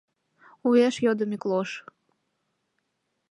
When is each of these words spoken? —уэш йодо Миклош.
—уэш 0.67 0.95
йодо 1.05 1.23
Миклош. 1.29 1.69